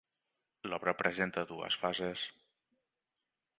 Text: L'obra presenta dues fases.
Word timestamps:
L'obra 0.69 0.95
presenta 1.01 1.45
dues 1.53 1.79
fases. 1.83 2.25